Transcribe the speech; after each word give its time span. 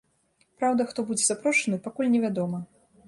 Праўда, 0.61 0.87
хто 0.93 1.05
будзе 1.09 1.27
запрошаны, 1.27 1.81
пакуль 1.89 2.11
невядома. 2.15 2.65